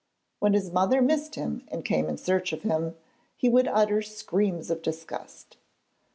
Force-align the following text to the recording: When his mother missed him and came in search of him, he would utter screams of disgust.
When 0.39 0.53
his 0.53 0.71
mother 0.71 0.99
missed 0.99 1.35
him 1.35 1.63
and 1.67 1.85
came 1.85 2.09
in 2.09 2.17
search 2.17 2.53
of 2.53 2.63
him, 2.63 2.95
he 3.37 3.49
would 3.49 3.67
utter 3.67 4.01
screams 4.01 4.71
of 4.71 4.81
disgust. 4.81 5.57